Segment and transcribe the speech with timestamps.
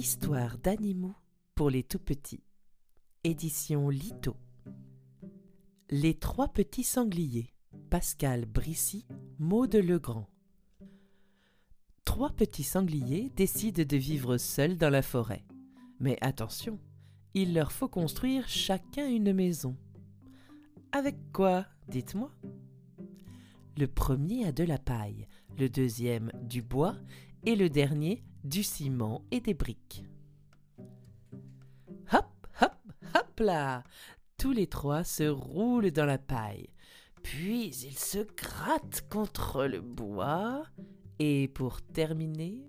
[0.00, 1.14] Histoire d'animaux
[1.54, 2.42] pour les tout petits.
[3.22, 4.34] Édition Lito.
[5.90, 7.52] Les trois petits sangliers.
[7.90, 9.04] Pascal Brissy,
[9.38, 10.26] Maud Legrand.
[12.06, 15.44] Trois petits sangliers décident de vivre seuls dans la forêt.
[15.98, 16.80] Mais attention,
[17.34, 19.76] il leur faut construire chacun une maison.
[20.92, 22.32] Avec quoi, dites-moi?
[23.76, 26.96] Le premier a de la paille, le deuxième du bois
[27.44, 30.04] et le dernier du ciment et des briques.
[32.12, 32.74] Hop, hop,
[33.14, 33.84] hop là
[34.38, 36.70] Tous les trois se roulent dans la paille,
[37.22, 40.64] puis ils se grattent contre le bois,
[41.18, 42.64] et pour terminer,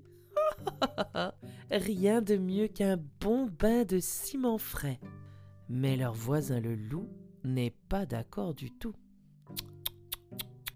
[1.72, 5.00] rien de mieux qu'un bon bain de ciment frais.
[5.70, 7.10] Mais leur voisin le loup
[7.44, 8.94] n'est pas d'accord du tout.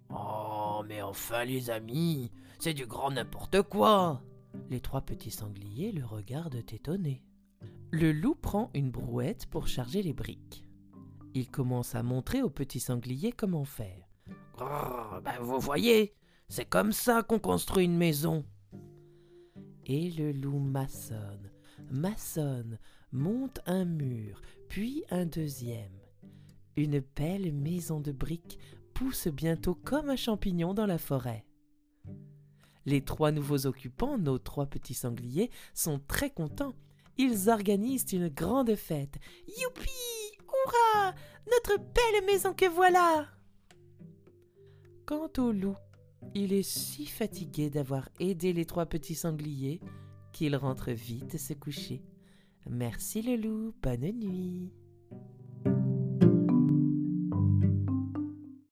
[0.10, 4.22] Oh, mais enfin les amis, c'est du grand n'importe quoi.
[4.70, 7.24] Les trois petits sangliers le regardent étonnés.
[7.92, 10.66] Le loup prend une brouette pour charger les briques.
[11.34, 14.08] Il commence à montrer aux petits sangliers comment faire.
[14.60, 16.16] Oh, ben vous voyez,
[16.48, 18.46] c'est comme ça qu'on construit une maison.
[19.86, 21.52] Et le loup maçonne,
[21.92, 22.80] maçonne,
[23.12, 26.00] monte un mur, puis un deuxième.
[26.76, 28.58] Une belle maison de briques
[28.94, 31.46] pousse bientôt comme un champignon dans la forêt.
[32.86, 36.76] Les trois nouveaux occupants, nos trois petits sangliers, sont très contents.
[37.18, 39.18] Ils organisent une grande fête.
[39.48, 39.90] Youpi
[40.42, 41.16] Hurrah
[41.52, 43.28] Notre belle maison que voilà
[45.06, 45.78] Quant au loup,
[46.34, 49.80] il est si fatigué d'avoir aidé les trois petits sangliers
[50.34, 52.02] qu'il rentre vite se coucher.
[52.70, 54.74] Merci le loup, bonne nuit.